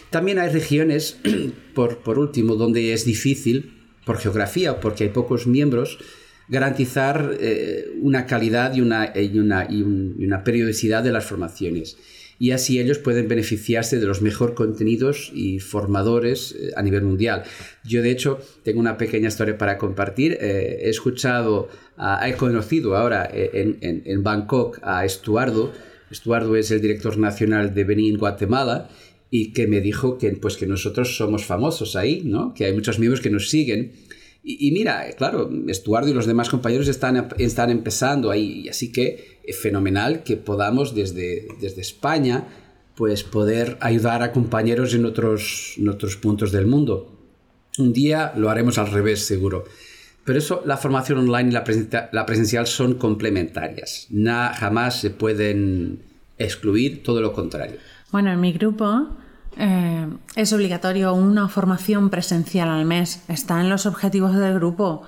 También 0.09 0.39
hay 0.39 0.49
regiones, 0.49 1.17
por, 1.75 1.97
por 1.97 2.17
último, 2.17 2.55
donde 2.55 2.93
es 2.93 3.03
difícil, 3.03 3.73
por 4.05 4.17
geografía 4.17 4.71
o 4.71 4.79
porque 4.79 5.03
hay 5.03 5.09
pocos 5.09 5.47
miembros, 5.47 5.97
garantizar 6.49 7.37
eh, 7.39 7.85
una 8.01 8.25
calidad 8.25 8.73
y 8.73 8.81
una, 8.81 9.13
y 9.15 9.39
una, 9.39 9.67
y 9.69 9.81
una 9.81 10.43
periodicidad 10.43 11.03
de 11.03 11.11
las 11.11 11.25
formaciones 11.25 11.97
y 12.39 12.51
así 12.51 12.79
ellos 12.79 12.97
pueden 12.97 13.27
beneficiarse 13.27 13.99
de 13.99 14.05
los 14.05 14.21
mejores 14.21 14.55
contenidos 14.55 15.29
y 15.35 15.59
formadores 15.59 16.55
eh, 16.57 16.71
a 16.75 16.81
nivel 16.81 17.03
mundial. 17.03 17.43
Yo 17.83 18.01
de 18.01 18.11
hecho 18.11 18.39
tengo 18.63 18.79
una 18.79 18.97
pequeña 18.97 19.27
historia 19.27 19.57
para 19.57 19.77
compartir. 19.77 20.37
Eh, 20.39 20.79
he 20.83 20.89
escuchado, 20.89 21.67
he 22.25 22.33
conocido 22.33 22.95
ahora 22.95 23.29
eh, 23.31 23.77
en, 23.81 24.01
en, 24.05 24.23
Bangkok 24.23 24.79
a 24.81 25.03
Estuardo. 25.03 25.73
Estuardo 26.09 26.55
es 26.55 26.71
el 26.71 26.81
director 26.81 27.17
nacional 27.17 27.73
de 27.73 27.83
Benin, 27.83 28.17
Guatemala 28.17 28.89
y 29.29 29.51
que 29.51 29.67
me 29.67 29.81
dijo 29.81 30.17
que, 30.17 30.31
pues, 30.31 30.57
que 30.57 30.65
nosotros 30.65 31.15
somos 31.17 31.45
famosos 31.45 31.95
ahí, 31.95 32.23
¿no? 32.23 32.53
que 32.55 32.65
hay 32.65 32.73
muchos 32.73 32.97
miembros 32.97 33.21
que 33.21 33.29
nos 33.29 33.49
siguen. 33.49 33.91
Y, 34.41 34.71
mira, 34.71 35.05
claro, 35.17 35.49
Estuardo 35.67 36.09
y 36.09 36.13
los 36.13 36.25
demás 36.25 36.49
compañeros 36.49 36.87
están, 36.87 37.29
están 37.37 37.69
empezando 37.69 38.31
ahí, 38.31 38.61
y 38.61 38.69
así 38.69 38.91
que 38.91 39.39
fenomenal 39.53 40.23
que 40.23 40.37
podamos 40.37 40.95
desde, 40.95 41.47
desde 41.59 41.81
España 41.81 42.47
pues 42.95 43.23
poder 43.23 43.77
ayudar 43.79 44.23
a 44.23 44.33
compañeros 44.33 44.93
en 44.93 45.05
otros, 45.05 45.75
en 45.77 45.87
otros 45.87 46.17
puntos 46.17 46.51
del 46.51 46.67
mundo. 46.67 47.17
Un 47.77 47.93
día 47.93 48.33
lo 48.35 48.49
haremos 48.49 48.77
al 48.77 48.91
revés, 48.91 49.25
seguro. 49.25 49.63
Pero 50.25 50.37
eso, 50.37 50.61
la 50.65 50.75
formación 50.75 51.19
online 51.19 51.49
y 51.49 51.53
la, 51.53 52.09
la 52.11 52.25
presencial 52.25 52.67
son 52.67 52.95
complementarias. 52.95 54.07
Nada, 54.09 54.53
jamás 54.53 54.99
se 54.99 55.11
pueden 55.11 56.01
excluir, 56.37 57.01
todo 57.01 57.21
lo 57.21 57.31
contrario. 57.31 57.77
Bueno, 58.11 58.33
en 58.33 58.41
mi 58.41 58.51
grupo 58.51 59.15
eh, 59.57 60.07
es 60.35 60.53
obligatorio 60.53 61.13
una 61.13 61.47
formación 61.49 62.09
presencial 62.09 62.69
al 62.69 62.85
mes. 62.85 63.23
Está 63.27 63.61
en 63.61 63.69
los 63.69 63.85
objetivos 63.85 64.35
del 64.35 64.55
grupo. 64.55 65.03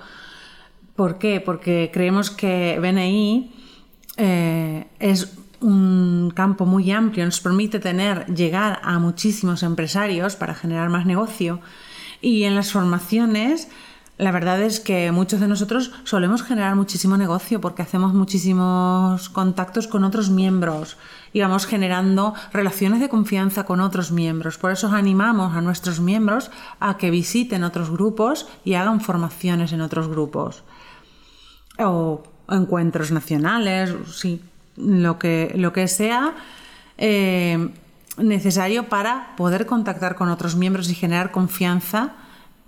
¿Por 0.96 1.18
qué? 1.18 1.40
Porque 1.40 1.90
creemos 1.92 2.30
que 2.30 2.78
BNI 2.80 3.52
eh, 4.16 4.86
es 4.98 5.38
un 5.60 6.32
campo 6.34 6.66
muy 6.66 6.90
amplio, 6.90 7.24
nos 7.24 7.40
permite 7.40 7.78
tener, 7.78 8.26
llegar 8.26 8.80
a 8.82 8.98
muchísimos 8.98 9.62
empresarios 9.62 10.36
para 10.36 10.54
generar 10.54 10.88
más 10.90 11.06
negocio. 11.06 11.60
Y 12.20 12.44
en 12.44 12.54
las 12.54 12.72
formaciones, 12.72 13.68
la 14.18 14.30
verdad 14.30 14.60
es 14.62 14.78
que 14.78 15.10
muchos 15.10 15.40
de 15.40 15.48
nosotros 15.48 15.90
solemos 16.04 16.42
generar 16.42 16.76
muchísimo 16.76 17.16
negocio 17.16 17.60
porque 17.60 17.82
hacemos 17.82 18.12
muchísimos 18.12 19.30
contactos 19.30 19.88
con 19.88 20.04
otros 20.04 20.28
miembros 20.28 20.98
y 21.32 21.40
vamos 21.40 21.66
generando 21.66 22.34
relaciones 22.52 23.00
de 23.00 23.08
confianza 23.08 23.64
con 23.64 23.80
otros 23.80 24.12
miembros. 24.12 24.58
Por 24.58 24.70
eso 24.70 24.88
animamos 24.88 25.56
a 25.56 25.62
nuestros 25.62 25.98
miembros 25.98 26.50
a 26.78 26.98
que 26.98 27.10
visiten 27.10 27.64
otros 27.64 27.90
grupos 27.90 28.46
y 28.64 28.74
hagan 28.74 29.00
formaciones 29.00 29.72
en 29.72 29.80
otros 29.80 30.08
grupos. 30.08 30.62
O 31.78 32.22
encuentros 32.50 33.12
nacionales, 33.12 33.94
sí, 34.12 34.42
lo 34.76 35.18
que, 35.18 35.52
lo 35.56 35.72
que 35.72 35.88
sea 35.88 36.34
eh, 36.98 37.70
necesario 38.18 38.90
para 38.90 39.34
poder 39.36 39.64
contactar 39.64 40.16
con 40.16 40.28
otros 40.28 40.54
miembros 40.54 40.90
y 40.90 40.94
generar 40.94 41.30
confianza 41.30 42.12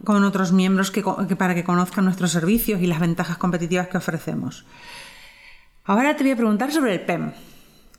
con 0.04 0.24
otros 0.24 0.52
miembros 0.52 0.90
que, 0.90 1.02
para 1.36 1.54
que 1.54 1.64
conozcan 1.64 2.04
nuestros 2.04 2.30
servicios 2.30 2.80
y 2.80 2.86
las 2.86 3.00
ventajas 3.00 3.38
competitivas 3.38 3.88
que 3.88 3.98
ofrecemos. 3.98 4.64
Ahora 5.84 6.16
te 6.16 6.24
voy 6.24 6.32
a 6.32 6.36
preguntar 6.36 6.72
sobre 6.72 6.94
el 6.94 7.00
PEM. 7.00 7.32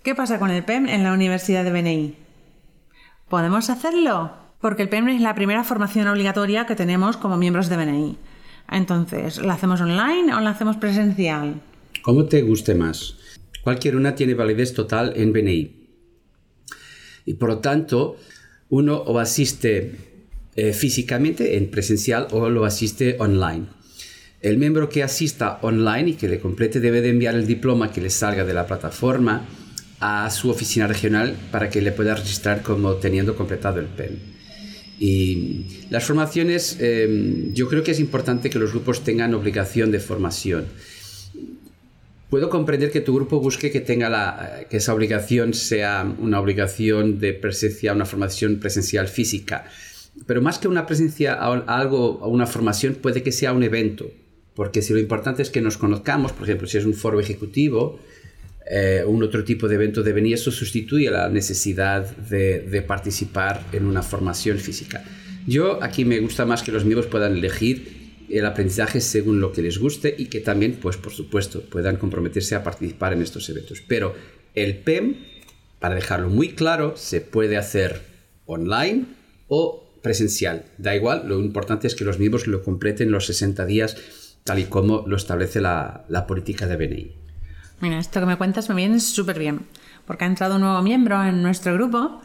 ¿Qué 0.03 0.15
pasa 0.15 0.39
con 0.39 0.51
el 0.51 0.63
PEM 0.63 0.87
en 0.87 1.03
la 1.03 1.13
Universidad 1.13 1.63
de 1.63 1.71
BNI? 1.71 2.15
¿Podemos 3.29 3.69
hacerlo? 3.69 4.33
Porque 4.61 4.83
el 4.83 4.89
PEM 4.89 5.09
es 5.09 5.21
la 5.21 5.35
primera 5.35 5.63
formación 5.63 6.07
obligatoria 6.07 6.65
que 6.65 6.75
tenemos 6.75 7.17
como 7.17 7.37
miembros 7.37 7.69
de 7.69 7.77
BNI. 7.77 8.17
Entonces, 8.71 9.37
¿la 9.37 9.53
hacemos 9.53 9.81
online 9.81 10.33
o 10.33 10.39
la 10.39 10.51
hacemos 10.51 10.77
presencial? 10.77 11.61
Como 12.01 12.25
te 12.25 12.41
guste 12.41 12.75
más. 12.75 13.17
Cualquier 13.63 13.95
una 13.95 14.15
tiene 14.15 14.35
validez 14.35 14.73
total 14.73 15.13
en 15.15 15.33
BNI. 15.33 15.89
Y 17.25 17.33
por 17.35 17.49
lo 17.49 17.59
tanto, 17.59 18.17
uno 18.69 18.97
o 18.97 19.19
asiste 19.19 20.14
eh, 20.55 20.73
físicamente 20.73 21.57
en 21.57 21.69
presencial 21.69 22.27
o 22.31 22.49
lo 22.49 22.65
asiste 22.65 23.15
online. 23.19 23.65
El 24.41 24.57
miembro 24.57 24.89
que 24.89 25.03
asista 25.03 25.59
online 25.61 26.11
y 26.11 26.13
que 26.13 26.27
le 26.27 26.39
complete 26.39 26.79
debe 26.79 27.01
de 27.01 27.09
enviar 27.09 27.35
el 27.35 27.47
diploma 27.47 27.91
que 27.91 28.01
le 28.01 28.09
salga 28.09 28.45
de 28.45 28.53
la 28.53 28.67
plataforma 28.67 29.47
a 29.99 30.29
su 30.29 30.49
oficina 30.49 30.87
regional 30.87 31.35
para 31.51 31.69
que 31.69 31.81
le 31.81 31.91
pueda 31.91 32.15
registrar 32.15 32.61
como 32.61 32.95
teniendo 32.95 33.35
completado 33.35 33.79
el 33.79 33.87
PEM. 33.87 34.17
Y 34.99 35.65
las 35.89 36.05
formaciones, 36.05 36.77
eh, 36.79 37.49
yo 37.53 37.67
creo 37.67 37.83
que 37.83 37.91
es 37.91 37.99
importante 37.99 38.49
que 38.49 38.59
los 38.59 38.71
grupos 38.71 39.03
tengan 39.03 39.33
obligación 39.33 39.91
de 39.91 39.99
formación 39.99 40.65
puedo 42.35 42.49
comprender 42.49 42.91
que 42.91 42.99
tu 42.99 43.15
grupo 43.15 43.39
busque 43.39 43.71
que 43.71 43.79
tenga 43.79 44.09
la, 44.09 44.65
que 44.69 44.77
esa 44.77 44.93
obligación 44.93 45.53
sea 45.53 46.05
una 46.19 46.39
obligación 46.39 47.17
de 47.17 47.31
presencia, 47.31 47.93
una 47.93 48.05
formación 48.05 48.59
presencial 48.59 49.07
física. 49.07 49.65
Pero 50.25 50.41
más 50.41 50.59
que 50.59 50.67
una 50.67 50.85
presencia 50.85 51.33
a 51.33 51.53
algo, 51.79 52.19
a 52.21 52.27
una 52.27 52.47
formación, 52.47 52.95
puede 52.95 53.23
que 53.23 53.31
sea 53.31 53.53
un 53.53 53.63
evento. 53.63 54.09
Porque 54.55 54.81
si 54.81 54.93
lo 54.93 54.99
importante 54.99 55.41
es 55.41 55.49
que 55.49 55.61
nos 55.61 55.77
conozcamos, 55.77 56.31
por 56.31 56.43
ejemplo, 56.43 56.67
si 56.67 56.77
es 56.77 56.85
un 56.85 56.93
foro 56.93 57.19
ejecutivo, 57.19 57.99
eh, 58.69 59.03
un 59.05 59.21
otro 59.21 59.43
tipo 59.43 59.67
de 59.67 59.75
evento 59.75 60.01
de 60.01 60.13
venir, 60.13 60.33
eso 60.33 60.51
sustituye 60.51 61.11
la 61.11 61.29
necesidad 61.29 62.15
de, 62.15 62.61
de 62.61 62.81
participar 62.81 63.61
en 63.73 63.85
una 63.85 64.01
formación 64.01 64.57
física. 64.57 65.03
Yo 65.45 65.83
aquí 65.83 66.05
me 66.05 66.19
gusta 66.19 66.45
más 66.45 66.63
que 66.63 66.71
los 66.71 66.85
miembros 66.85 67.07
puedan 67.07 67.33
elegir 67.33 68.05
el 68.29 68.45
aprendizaje 68.45 69.01
según 69.01 69.39
lo 69.39 69.51
que 69.51 69.61
les 69.61 69.77
guste 69.77 70.15
y 70.17 70.25
que 70.25 70.39
también, 70.39 70.79
pues 70.81 70.97
por 70.97 71.13
supuesto, 71.13 71.61
puedan 71.61 71.97
comprometerse 71.97 72.55
a 72.55 72.63
participar 72.63 73.13
en 73.13 73.21
estos 73.21 73.47
eventos. 73.49 73.83
Pero 73.87 74.15
el 74.55 74.77
PEM, 74.77 75.15
para 75.79 75.95
dejarlo 75.95 76.29
muy 76.29 76.53
claro, 76.53 76.95
se 76.97 77.21
puede 77.21 77.57
hacer 77.57 78.01
online 78.45 79.05
o 79.47 79.84
presencial. 80.05 80.65
Da 80.77 80.95
igual, 80.95 81.23
lo 81.25 81.39
importante 81.39 81.87
es 81.87 81.95
que 81.95 82.05
los 82.05 82.19
miembros 82.19 82.45
lo 82.45 82.61
completen 82.63 83.09
los 83.09 83.25
60 83.25 83.65
días 83.65 83.97
tal 84.43 84.59
y 84.59 84.65
como 84.65 85.03
lo 85.07 85.15
establece 85.15 85.59
la, 85.59 86.05
la 86.09 86.27
política 86.27 86.67
de 86.67 86.77
BNI. 86.77 87.11
Mira, 87.81 87.97
esto 87.97 88.19
que 88.19 88.27
me 88.27 88.37
cuentas 88.37 88.69
me 88.69 88.75
viene 88.75 88.99
súper 88.99 89.39
bien, 89.39 89.61
porque 90.05 90.23
ha 90.23 90.27
entrado 90.27 90.55
un 90.55 90.61
nuevo 90.61 90.79
miembro 90.83 91.23
en 91.23 91.41
nuestro 91.41 91.73
grupo 91.73 92.21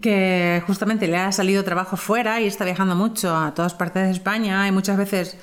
que 0.00 0.62
justamente 0.66 1.06
le 1.06 1.18
ha 1.18 1.30
salido 1.32 1.62
trabajo 1.64 1.98
fuera 1.98 2.40
y 2.40 2.46
está 2.46 2.64
viajando 2.64 2.96
mucho 2.96 3.36
a 3.36 3.52
todas 3.52 3.74
partes 3.74 4.04
de 4.04 4.10
España 4.12 4.66
y 4.66 4.72
muchas 4.72 4.96
veces 4.96 5.36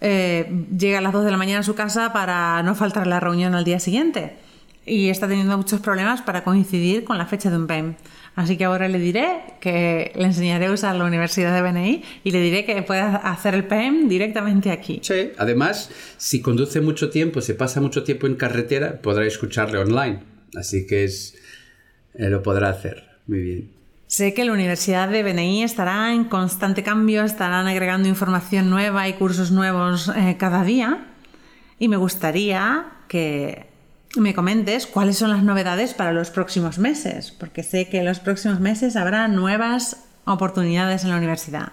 eh, 0.00 0.66
llega 0.74 0.96
a 0.96 1.02
las 1.02 1.12
2 1.12 1.26
de 1.26 1.30
la 1.30 1.36
mañana 1.36 1.60
a 1.60 1.62
su 1.62 1.74
casa 1.74 2.14
para 2.14 2.62
no 2.62 2.74
faltar 2.74 3.06
la 3.06 3.20
reunión 3.20 3.54
al 3.54 3.64
día 3.64 3.80
siguiente 3.80 4.38
y 4.84 5.08
está 5.08 5.28
teniendo 5.28 5.56
muchos 5.56 5.80
problemas 5.80 6.22
para 6.22 6.44
coincidir 6.44 7.04
con 7.04 7.18
la 7.18 7.26
fecha 7.26 7.50
de 7.50 7.56
un 7.56 7.66
PEM. 7.66 7.94
Así 8.34 8.56
que 8.56 8.64
ahora 8.64 8.88
le 8.88 8.98
diré 8.98 9.28
que 9.60 10.12
le 10.14 10.24
enseñaré 10.24 10.66
a 10.66 10.72
usar 10.72 10.96
la 10.96 11.04
Universidad 11.04 11.54
de 11.54 11.62
BNI 11.62 12.02
y 12.24 12.30
le 12.30 12.40
diré 12.40 12.64
que 12.64 12.82
puede 12.82 13.00
hacer 13.00 13.54
el 13.54 13.64
PEM 13.64 14.08
directamente 14.08 14.70
aquí. 14.70 15.00
Sí, 15.02 15.32
además, 15.36 15.90
si 16.16 16.40
conduce 16.40 16.80
mucho 16.80 17.10
tiempo, 17.10 17.42
se 17.42 17.54
pasa 17.54 17.80
mucho 17.80 18.04
tiempo 18.04 18.26
en 18.26 18.36
carretera, 18.36 19.02
podrá 19.02 19.26
escucharle 19.26 19.78
online. 19.78 20.20
Así 20.56 20.86
que 20.86 21.04
es, 21.04 21.34
eh, 22.14 22.28
lo 22.30 22.42
podrá 22.42 22.70
hacer. 22.70 23.04
Muy 23.26 23.38
bien. 23.40 23.70
Sé 24.06 24.34
que 24.34 24.44
la 24.44 24.52
Universidad 24.52 25.08
de 25.08 25.22
BNI 25.22 25.62
estará 25.62 26.12
en 26.12 26.24
constante 26.24 26.82
cambio, 26.82 27.24
estarán 27.24 27.66
agregando 27.66 28.08
información 28.08 28.68
nueva 28.68 29.08
y 29.08 29.14
cursos 29.14 29.50
nuevos 29.50 30.10
eh, 30.14 30.36
cada 30.38 30.64
día 30.64 31.06
y 31.78 31.88
me 31.88 31.96
gustaría 31.96 32.92
que 33.08 33.71
me 34.16 34.34
comentes 34.34 34.86
cuáles 34.86 35.16
son 35.16 35.30
las 35.30 35.42
novedades 35.42 35.94
para 35.94 36.12
los 36.12 36.30
próximos 36.30 36.78
meses, 36.78 37.30
porque 37.30 37.62
sé 37.62 37.88
que 37.88 37.98
en 37.98 38.04
los 38.04 38.20
próximos 38.20 38.60
meses 38.60 38.96
habrá 38.96 39.26
nuevas 39.28 40.04
oportunidades 40.24 41.04
en 41.04 41.10
la 41.10 41.16
universidad. 41.16 41.72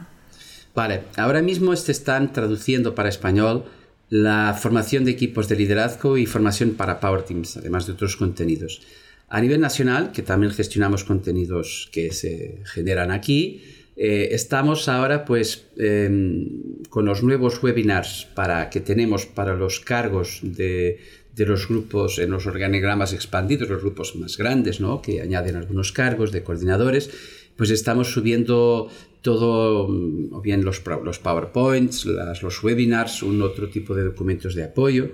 Vale, 0.74 1.02
ahora 1.18 1.42
mismo 1.42 1.76
se 1.76 1.92
están 1.92 2.32
traduciendo 2.32 2.96
para 2.96 3.10
español 3.10 3.66
la 4.10 4.58
formación 4.60 5.06
de 5.06 5.12
equipos 5.12 5.48
de 5.50 5.56
liderazgo 5.56 6.18
y 6.18 6.26
formación 6.26 6.72
para 6.72 7.00
Power 7.00 7.24
Teams, 7.24 7.58
además 7.58 7.86
de 7.86 7.94
otros 7.94 8.16
contenidos. 8.16 8.82
A 9.28 9.42
nivel 9.42 9.62
nacional, 9.62 10.12
que 10.12 10.24
también 10.24 10.52
gestionamos 10.52 11.04
contenidos 11.04 11.90
que 11.92 12.12
se 12.12 12.62
generan 12.66 13.12
aquí, 13.12 13.62
eh, 13.96 14.34
estamos 14.34 14.88
ahora 14.88 15.26
pues 15.26 15.66
em, 15.78 16.48
con 16.90 17.06
los 17.06 17.22
nuevos 17.22 17.62
webinars 17.62 18.30
para, 18.34 18.70
que 18.70 18.80
tenemos 18.80 19.26
para 19.26 19.56
los 19.56 19.82
cargos 19.82 20.40
de, 20.42 21.00
de, 21.40 21.46
los 21.46 21.68
grupos 21.68 22.20
en 22.20 22.32
los 22.32 22.46
organigramas 22.46 23.14
expandidos, 23.14 23.70
los 23.70 23.82
grupos 23.82 24.16
más 24.16 24.38
grandes, 24.38 24.80
¿no? 24.80 25.02
que 25.02 25.22
añaden 25.22 25.56
algunos 25.56 25.92
cargos 25.92 26.32
de 26.32 26.44
coordinadores, 26.44 27.10
pues 27.56 27.72
estamos 27.72 28.12
subiendo 28.12 28.90
todo, 29.22 29.88
mm, 29.88 30.34
o 30.34 30.42
bien 30.42 30.64
los, 30.64 30.80
PowerPoints, 30.80 32.06
los 32.42 32.64
webinars, 32.64 33.24
un 33.24 33.42
otro 33.42 33.70
tipo 33.70 33.96
de 33.96 34.04
documentos 34.04 34.56
de 34.56 34.64
apoyo. 34.64 35.12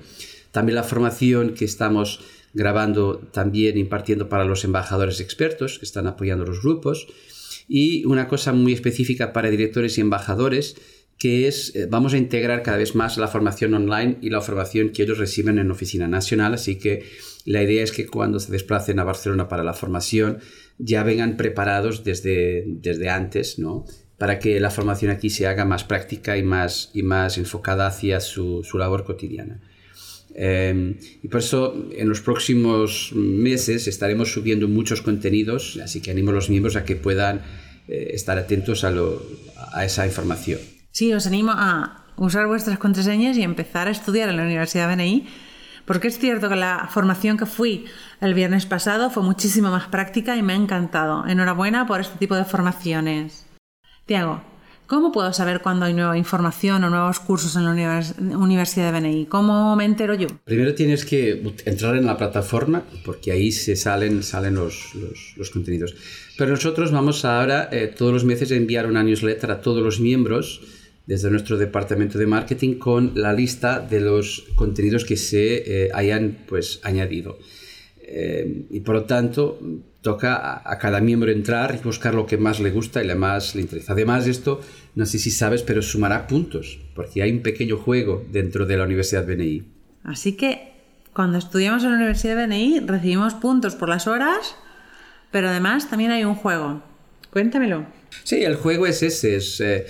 También 0.51 0.75
la 0.75 0.83
formación 0.83 1.53
que 1.53 1.65
estamos 1.65 2.19
grabando 2.53 3.17
también 3.31 3.77
impartiendo 3.77 4.29
para 4.29 4.45
los 4.45 4.63
embajadores 4.63 5.19
expertos 5.19 5.79
que 5.79 5.85
están 5.85 6.07
apoyando 6.07 6.45
los 6.45 6.61
grupos 6.61 7.07
y 7.67 8.05
una 8.05 8.27
cosa 8.27 8.53
muy 8.53 8.73
específica 8.73 9.33
para 9.33 9.49
directores 9.49 9.97
y 9.97 10.01
embajadores 10.01 10.75
que 11.17 11.47
es 11.47 11.75
eh, 11.75 11.87
vamos 11.89 12.13
a 12.13 12.17
integrar 12.17 12.63
cada 12.63 12.77
vez 12.77 12.95
más 12.95 13.17
la 13.17 13.27
formación 13.27 13.73
online 13.73 14.17
y 14.21 14.29
la 14.29 14.41
formación 14.41 14.89
que 14.89 15.03
ellos 15.03 15.17
reciben 15.17 15.59
en 15.59 15.71
oficina 15.71 16.07
nacional 16.07 16.53
así 16.53 16.77
que 16.77 17.03
la 17.45 17.63
idea 17.63 17.83
es 17.83 17.91
que 17.91 18.05
cuando 18.05 18.39
se 18.39 18.51
desplacen 18.51 18.99
a 18.99 19.03
Barcelona 19.03 19.47
para 19.47 19.63
la 19.63 19.73
formación 19.73 20.39
ya 20.77 21.03
vengan 21.03 21.37
preparados 21.37 22.03
desde, 22.03 22.63
desde 22.67 23.09
antes 23.09 23.59
¿no? 23.59 23.85
para 24.17 24.39
que 24.39 24.59
la 24.59 24.71
formación 24.71 25.11
aquí 25.11 25.29
se 25.29 25.47
haga 25.47 25.65
más 25.65 25.83
práctica 25.83 26.37
y 26.37 26.43
más, 26.43 26.91
y 26.93 27.03
más 27.03 27.37
enfocada 27.37 27.87
hacia 27.87 28.19
su, 28.19 28.63
su 28.63 28.77
labor 28.77 29.03
cotidiana. 29.03 29.61
Em, 30.33 30.97
y 31.23 31.27
por 31.29 31.39
eso 31.39 31.89
en 31.95 32.09
los 32.09 32.21
próximos 32.21 33.11
meses 33.13 33.87
estaremos 33.87 34.31
subiendo 34.31 34.67
muchos 34.67 35.01
contenidos, 35.01 35.79
así 35.81 36.01
que 36.01 36.11
animo 36.11 36.31
a 36.31 36.33
los 36.33 36.49
miembros 36.49 36.75
a 36.75 36.83
que 36.83 36.95
puedan 36.95 37.41
eh, 37.87 38.11
estar 38.13 38.37
atentos 38.37 38.83
a, 38.83 38.93
a 39.73 39.85
esa 39.85 40.05
información. 40.05 40.59
Sí, 40.95 41.11
os 41.11 41.27
animo 41.27 41.51
a 41.51 42.05
usar 42.15 42.47
vuestras 42.47 42.79
contraseñas 42.79 43.35
y 43.35 43.43
empezar 43.43 43.89
a 43.89 43.91
estudiar 43.91 44.29
en 44.29 44.37
la 44.37 44.43
Universidad 44.43 44.87
BNI, 44.87 45.27
porque 45.83 46.07
es 46.07 46.17
cierto 46.17 46.47
que 46.47 46.55
la 46.55 46.87
formación 46.89 47.35
que 47.35 47.45
fui 47.45 47.83
el 48.21 48.33
viernes 48.33 48.65
pasado 48.65 49.09
fue 49.09 49.21
muchísimo 49.21 49.69
más 49.71 49.89
práctica 49.89 50.37
y 50.37 50.41
me 50.41 50.53
ha 50.53 50.55
encantado. 50.55 51.27
Enhorabuena 51.27 51.85
por 51.85 51.99
este 51.99 52.17
tipo 52.17 52.35
de 52.35 52.45
formaciones. 52.45 53.45
Tiago, 54.05 54.41
¿Cómo 54.87 55.11
puedo 55.11 55.33
saber 55.33 55.61
cuándo 55.61 55.85
hay 55.85 55.95
nueva 55.95 56.15
información 56.15 56.83
o 56.83 56.91
nuevos 56.91 57.19
cursos 57.19 57.55
en 57.55 57.65
la 57.65 57.71
Universidad 58.37 58.93
de 58.93 58.99
BNI? 58.99 59.25
¿Cómo 59.25 59.75
me 59.75 59.83
entero 59.83 60.13
yo? 60.13 60.27
Primero 60.45 60.75
tienes 60.75 61.03
que 61.05 61.41
entrar 61.65 61.97
en 61.97 62.05
la 62.05 62.15
plataforma 62.17 62.83
porque 63.03 63.31
ahí 63.31 63.51
se 63.51 63.75
salen, 63.75 64.21
salen 64.21 64.53
los, 64.53 64.93
los, 65.35 65.49
contenidos. 65.49 65.95
Pero 66.37 66.51
nosotros 66.51 66.91
vamos 66.91 67.25
ahora 67.25 67.67
eh, 67.71 67.87
todos 67.97 68.13
los 68.13 68.25
meses 68.25 68.51
a 68.51 68.55
enviar 68.55 68.85
una 68.85 69.01
newsletter 69.01 69.49
a 69.49 69.59
todos 69.59 69.83
los 69.83 69.99
miembros 69.99 70.61
desde 71.07 71.29
nuestro 71.29 71.57
departamento 71.57 72.17
de 72.17 72.27
marketing 72.27 72.75
con 72.75 73.11
la 73.15 73.33
lista 73.33 73.79
de 73.79 74.01
los 74.01 74.45
contenidos 74.55 75.05
que 75.05 75.17
se 75.17 75.85
eh, 75.85 75.89
hayan 75.93 76.45
pues, 76.47 76.79
añadido. 76.83 77.37
eh, 77.99 78.65
y 78.69 78.79
por 78.81 78.95
lo 78.95 79.03
tanto 79.05 79.59
toca 80.05 80.61
a, 80.63 80.77
cada 80.77 81.01
miembro 81.01 81.31
entrar 81.31 81.73
y 81.73 81.83
buscar 81.83 82.13
lo 82.13 82.27
que 82.27 82.37
más 82.37 82.59
le 82.59 82.69
gusta 82.69 83.03
y 83.03 83.07
le 83.07 83.15
más 83.15 83.55
le 83.55 83.61
interesa. 83.61 83.93
Además 83.93 84.27
esto, 84.27 84.61
no 84.93 85.03
sé 85.07 85.17
si 85.17 85.31
sabes, 85.31 85.63
pero 85.63 85.81
sumará 85.81 86.27
puntos, 86.27 86.79
porque 86.93 87.23
hay 87.23 87.31
un 87.31 87.41
pequeño 87.41 87.77
juego 87.77 88.23
dentro 88.31 88.67
de 88.67 88.77
la 88.77 88.83
Universidad 88.83 89.25
BNI. 89.25 89.63
Así 90.03 90.33
que 90.33 90.73
cuando 91.11 91.39
estudiamos 91.39 91.83
en 91.83 91.89
la 91.89 91.95
Universidad 91.95 92.35
BNI 92.35 92.81
recibimos 92.81 93.33
puntos 93.33 93.73
por 93.73 93.89
las 93.89 94.05
horas, 94.05 94.55
pero 95.31 95.49
además 95.49 95.89
también 95.89 96.11
hay 96.11 96.23
un 96.23 96.35
juego. 96.35 96.83
Cuéntamelo. 97.35 97.85
Sí, 98.23 98.45
el 98.45 98.55
juego 98.55 98.87
es 98.87 99.03
ese, 99.03 99.35
es, 99.35 99.59
eh, 99.59 99.85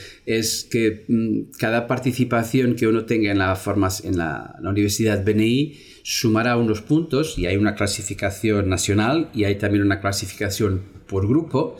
que 0.71 1.05
mm, 1.07 1.51
cada 1.59 1.85
participación 1.85 2.75
que 2.75 2.87
uno 2.87 3.05
tenga 3.05 3.29
en 3.29 3.37
la, 3.37 3.55
en 4.03 4.17
la 4.17 4.59
Universidad 4.63 5.23
BNI 5.23 5.77
sumará 6.01 6.57
unos 6.57 6.81
puntos 6.81 7.37
y 7.37 7.45
hay 7.45 7.55
una 7.57 7.75
clasificación 7.75 8.67
nacional 8.67 9.29
y 9.31 9.43
hay 9.43 9.59
también 9.59 9.83
una 9.83 10.01
clasificación 10.01 10.81
por 11.05 11.27
grupo. 11.27 11.77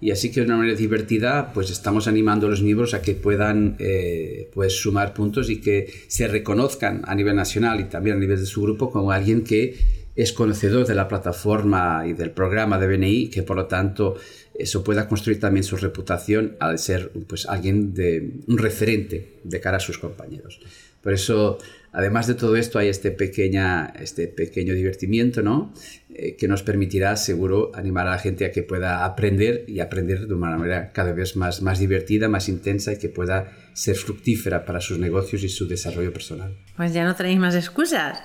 Y 0.00 0.12
así 0.12 0.30
que 0.30 0.38
de 0.38 0.46
una 0.46 0.58
manera 0.58 0.78
divertida, 0.78 1.52
pues 1.52 1.72
estamos 1.72 2.06
animando 2.06 2.46
a 2.46 2.50
los 2.50 2.62
miembros 2.62 2.94
a 2.94 3.02
que 3.02 3.16
puedan 3.16 3.74
eh, 3.80 4.48
pues 4.54 4.74
sumar 4.74 5.14
puntos 5.14 5.50
y 5.50 5.60
que 5.60 5.92
se 6.06 6.28
reconozcan 6.28 7.02
a 7.06 7.16
nivel 7.16 7.34
nacional 7.34 7.80
y 7.80 7.84
también 7.86 8.18
a 8.18 8.20
nivel 8.20 8.38
de 8.38 8.46
su 8.46 8.62
grupo 8.62 8.92
como 8.92 9.10
alguien 9.10 9.42
que 9.42 9.97
es 10.18 10.32
conocedor 10.32 10.86
de 10.86 10.94
la 10.94 11.08
plataforma 11.08 12.04
y 12.06 12.12
del 12.12 12.32
programa 12.32 12.78
de 12.78 12.88
BNI, 12.88 13.30
que 13.30 13.42
por 13.42 13.56
lo 13.56 13.66
tanto 13.66 14.16
eso 14.54 14.84
pueda 14.84 15.08
construir 15.08 15.38
también 15.38 15.64
su 15.64 15.76
reputación 15.76 16.56
al 16.60 16.78
ser 16.78 17.10
pues 17.26 17.46
alguien 17.46 17.94
de 17.94 18.40
un 18.46 18.58
referente 18.58 19.38
de 19.44 19.60
cara 19.60 19.76
a 19.76 19.80
sus 19.80 19.98
compañeros. 19.98 20.60
Por 21.00 21.12
eso 21.12 21.58
Además 21.92 22.26
de 22.26 22.34
todo 22.34 22.56
esto 22.56 22.78
hay 22.78 22.88
este, 22.88 23.10
pequeña, 23.10 23.92
este 23.98 24.28
pequeño 24.28 24.74
divertimiento, 24.74 25.42
¿no? 25.42 25.72
Eh, 26.14 26.36
que 26.36 26.46
nos 26.46 26.62
permitirá, 26.62 27.16
seguro, 27.16 27.72
animar 27.74 28.06
a 28.06 28.10
la 28.12 28.18
gente 28.18 28.44
a 28.44 28.52
que 28.52 28.62
pueda 28.62 29.04
aprender 29.04 29.64
y 29.66 29.80
aprender 29.80 30.26
de 30.26 30.34
una 30.34 30.56
manera 30.56 30.92
cada 30.92 31.12
vez 31.12 31.34
más, 31.34 31.62
más 31.62 31.78
divertida, 31.78 32.28
más 32.28 32.48
intensa 32.48 32.92
y 32.92 32.98
que 32.98 33.08
pueda 33.08 33.52
ser 33.72 33.96
fructífera 33.96 34.64
para 34.64 34.80
sus 34.80 34.98
negocios 34.98 35.42
y 35.42 35.48
su 35.48 35.66
desarrollo 35.66 36.12
personal. 36.12 36.54
Pues 36.76 36.92
ya 36.92 37.04
no 37.04 37.16
tenéis 37.16 37.38
más 37.38 37.54
excusas. 37.54 38.20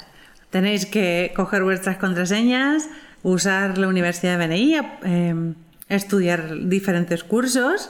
Tenéis 0.54 0.86
que 0.86 1.34
coger 1.36 1.64
vuestras 1.64 1.98
contraseñas, 1.98 2.88
usar 3.24 3.80
la 3.80 3.88
Universidad 3.88 4.38
de 4.38 4.46
BNI, 4.46 4.76
eh, 5.04 5.54
estudiar 5.90 6.70
diferentes 6.70 7.24
cursos 7.24 7.90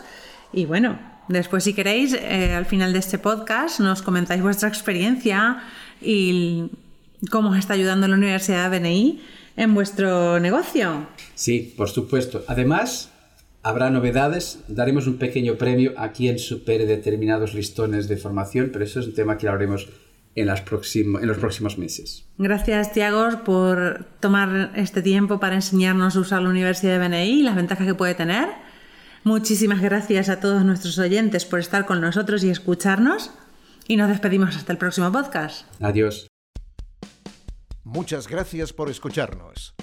y 0.54 0.64
bueno, 0.64 0.98
Después, 1.28 1.64
si 1.64 1.74
queréis, 1.74 2.14
eh, 2.14 2.52
al 2.54 2.66
final 2.66 2.92
de 2.92 3.00
este 3.00 3.18
podcast 3.18 3.80
nos 3.80 4.02
comentáis 4.02 4.42
vuestra 4.42 4.68
experiencia 4.68 5.64
y 6.02 6.70
cómo 7.32 7.52
os 7.52 7.58
está 7.58 7.76
ayudando 7.76 8.10
la 8.10 8.16
Universidad 8.16 8.70
BNI 8.70 9.22
en 9.56 9.74
vuestro 9.74 10.42
negocio. 10.42 11.08
Sí, 11.34 11.74
por 11.78 11.90
supuesto. 11.90 12.44
Además, 12.48 13.10
habrá 13.62 13.90
novedades. 13.90 14.60
Daremos 14.68 15.08
un 15.08 15.18
pequeño 15.18 15.56
premio 15.56 15.94
a 15.96 16.12
quien 16.12 16.38
supere 16.40 16.86
determinados 16.86 17.54
listones 17.54 18.10
de 18.10 18.18
formación, 18.18 18.72
pero 18.74 18.84
eso 18.84 19.00
es 19.00 19.08
un 19.08 19.14
tema 19.14 19.38
que 19.38 19.48
hablaremos 19.48 19.88
en, 20.36 20.48
las 20.48 20.64
en 20.96 21.28
los 21.28 21.38
próximos 21.38 21.78
meses. 21.78 22.26
Gracias, 22.38 22.92
Tiago, 22.92 23.44
por 23.44 24.06
tomar 24.20 24.72
este 24.76 25.02
tiempo 25.02 25.40
para 25.40 25.56
enseñarnos 25.56 26.16
a 26.16 26.20
usar 26.20 26.42
la 26.42 26.50
Universidad 26.50 27.00
de 27.00 27.08
BNI 27.08 27.40
y 27.40 27.44
las 27.44 27.56
ventajas 27.56 27.88
que 27.88 27.96
puede 27.96 28.16
tener. 28.16 28.50
Muchísimas 29.24 29.82
gracias 29.82 30.30
a 30.30 30.40
todos 30.40 30.66
nuestros 30.66 31.00
oyentes 31.00 31.46
por 31.46 31.60
estar 31.60 31.86
con 31.86 32.02
nosotros 32.02 32.44
y 32.44 32.50
escucharnos. 32.50 33.32
Y 33.88 33.98
nos 33.98 34.10
despedimos 34.10 34.56
hasta 34.56 34.72
el 34.72 34.78
próximo 34.78 35.12
podcast. 35.12 35.66
Adiós. 35.82 36.28
Muchas 37.84 38.28
gracias 38.28 38.72
por 38.72 38.90
escucharnos. 38.90 39.76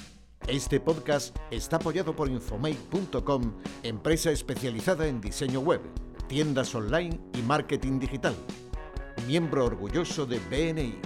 Este 0.47 0.80
podcast 0.80 1.37
está 1.50 1.76
apoyado 1.76 2.16
por 2.16 2.28
Infomake.com, 2.28 3.52
empresa 3.83 4.30
especializada 4.30 5.07
en 5.07 5.21
diseño 5.21 5.61
web, 5.61 5.83
tiendas 6.28 6.75
online 6.75 7.21
y 7.35 7.42
marketing 7.42 7.99
digital. 7.99 8.35
Miembro 9.30 9.64
orgulloso 9.64 10.26
de 10.26 10.40
BNI. 10.40 10.99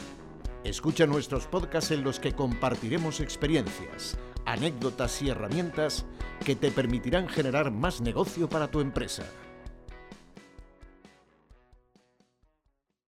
Escucha 0.65 1.05
nuestros 1.05 1.47
podcasts 1.47 1.91
en 1.91 2.03
los 2.03 2.19
que 2.19 2.33
compartiremos 2.33 3.21
experiencias 3.21 4.17
anécdotas 4.47 5.21
y 5.21 5.29
herramientas 5.29 6.07
que 6.43 6.57
te 6.57 6.71
permitirán 6.71 7.29
generar 7.29 7.71
más 7.71 8.01
negocio 8.01 8.49
para 8.49 8.71
tu 8.71 8.81
empresa. 8.81 9.25